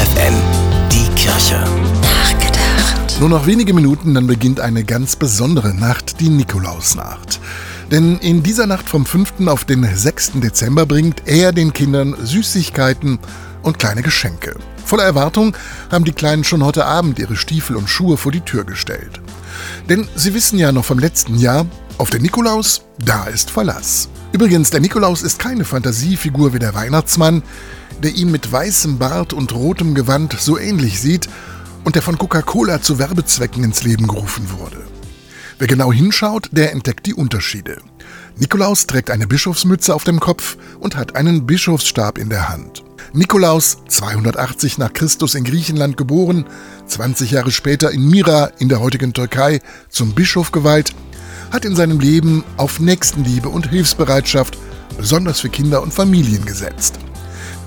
FFN, 0.00 0.34
die 0.90 1.14
Kirche. 1.14 1.62
Nachgedacht. 2.00 3.20
Nur 3.20 3.28
noch 3.28 3.46
wenige 3.46 3.74
Minuten, 3.74 4.14
dann 4.14 4.26
beginnt 4.26 4.58
eine 4.58 4.82
ganz 4.82 5.14
besondere 5.14 5.74
Nacht, 5.74 6.20
die 6.20 6.30
Nikolausnacht. 6.30 7.38
Denn 7.90 8.16
in 8.16 8.42
dieser 8.42 8.66
Nacht 8.66 8.88
vom 8.88 9.04
5. 9.04 9.46
auf 9.46 9.66
den 9.66 9.84
6. 9.84 10.32
Dezember 10.36 10.86
bringt 10.86 11.24
er 11.26 11.52
den 11.52 11.74
Kindern 11.74 12.16
Süßigkeiten 12.18 13.18
und 13.60 13.78
kleine 13.78 14.00
Geschenke. 14.00 14.56
Voller 14.86 15.04
Erwartung 15.04 15.54
haben 15.90 16.06
die 16.06 16.12
Kleinen 16.12 16.44
schon 16.44 16.64
heute 16.64 16.86
Abend 16.86 17.18
ihre 17.18 17.36
Stiefel 17.36 17.76
und 17.76 17.90
Schuhe 17.90 18.16
vor 18.16 18.32
die 18.32 18.40
Tür 18.40 18.64
gestellt. 18.64 19.20
Denn 19.90 20.08
sie 20.16 20.32
wissen 20.32 20.58
ja 20.58 20.72
noch 20.72 20.86
vom 20.86 20.98
letzten 20.98 21.36
Jahr, 21.36 21.66
auf 21.98 22.08
den 22.08 22.22
Nikolaus, 22.22 22.86
da 23.04 23.24
ist 23.24 23.50
Verlass. 23.50 24.08
Übrigens, 24.32 24.70
der 24.70 24.80
Nikolaus 24.80 25.22
ist 25.22 25.40
keine 25.40 25.64
Fantasiefigur 25.64 26.54
wie 26.54 26.60
der 26.60 26.74
Weihnachtsmann, 26.74 27.42
der 28.02 28.14
ihm 28.14 28.30
mit 28.30 28.50
weißem 28.50 28.98
Bart 28.98 29.32
und 29.32 29.52
rotem 29.54 29.94
Gewand 29.94 30.36
so 30.38 30.56
ähnlich 30.56 31.00
sieht 31.00 31.28
und 31.84 31.96
der 31.96 32.02
von 32.02 32.16
Coca-Cola 32.16 32.80
zu 32.80 32.98
Werbezwecken 32.98 33.64
ins 33.64 33.82
Leben 33.82 34.06
gerufen 34.06 34.46
wurde. 34.58 34.86
Wer 35.58 35.66
genau 35.66 35.92
hinschaut, 35.92 36.48
der 36.52 36.72
entdeckt 36.72 37.06
die 37.06 37.14
Unterschiede. 37.14 37.82
Nikolaus 38.38 38.86
trägt 38.86 39.10
eine 39.10 39.26
Bischofsmütze 39.26 39.94
auf 39.94 40.04
dem 40.04 40.20
Kopf 40.20 40.56
und 40.78 40.96
hat 40.96 41.16
einen 41.16 41.44
Bischofsstab 41.44 42.16
in 42.16 42.30
der 42.30 42.48
Hand. 42.48 42.84
Nikolaus, 43.12 43.78
280 43.88 44.78
nach 44.78 44.92
Christus 44.92 45.34
in 45.34 45.42
Griechenland 45.42 45.96
geboren, 45.96 46.46
20 46.86 47.32
Jahre 47.32 47.50
später 47.50 47.90
in 47.90 48.08
Mira 48.08 48.52
in 48.58 48.68
der 48.68 48.80
heutigen 48.80 49.12
Türkei 49.12 49.60
zum 49.88 50.14
Bischof 50.14 50.52
geweiht, 50.52 50.94
hat 51.50 51.64
in 51.64 51.76
seinem 51.76 52.00
Leben 52.00 52.44
auf 52.56 52.80
Nächstenliebe 52.80 53.48
und 53.48 53.70
Hilfsbereitschaft, 53.70 54.58
besonders 54.96 55.40
für 55.40 55.48
Kinder 55.48 55.82
und 55.82 55.92
Familien 55.92 56.44
gesetzt. 56.44 56.98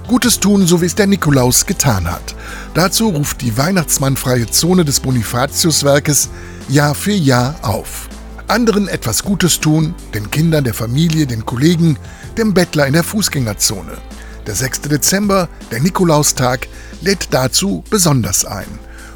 Gutes 0.07 0.39
tun, 0.39 0.67
so 0.67 0.81
wie 0.81 0.85
es 0.85 0.95
der 0.95 1.07
Nikolaus 1.07 1.65
getan 1.65 2.11
hat. 2.11 2.35
Dazu 2.73 3.09
ruft 3.09 3.41
die 3.41 3.57
Weihnachtsmannfreie 3.57 4.47
Zone 4.47 4.83
des 4.83 4.99
Bonifatiuswerkes 4.99 6.29
Jahr 6.67 6.93
für 6.93 7.13
Jahr 7.13 7.55
auf. 7.61 8.09
Anderen 8.47 8.87
etwas 8.89 9.23
Gutes 9.23 9.59
tun, 9.59 9.95
den 10.13 10.29
Kindern 10.29 10.65
der 10.65 10.73
Familie, 10.73 11.25
den 11.25 11.45
Kollegen, 11.45 11.97
dem 12.37 12.53
Bettler 12.53 12.87
in 12.87 12.93
der 12.93 13.03
Fußgängerzone. 13.03 13.97
Der 14.45 14.55
6. 14.55 14.81
Dezember, 14.81 15.47
der 15.71 15.79
Nikolaustag, 15.79 16.67
lädt 17.01 17.29
dazu 17.31 17.83
besonders 17.89 18.43
ein. 18.43 18.67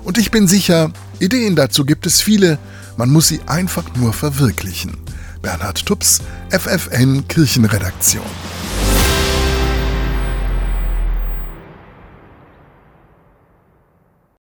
Und 0.04 0.18
ich 0.18 0.32
bin 0.32 0.48
sicher, 0.48 0.92
Ideen 1.20 1.58
dazu 1.58 1.84
gibt 1.84 2.06
es 2.06 2.22
viele, 2.22 2.60
man 2.98 3.09
muss 3.09 3.28
sie 3.28 3.42
einfach 3.45 3.95
nur 3.95 4.12
verwirklichen. 4.12 4.98
Bernhard 5.42 5.86
Tups, 5.86 6.22
FFN 6.50 7.28
Kirchenredaktion. 7.28 8.57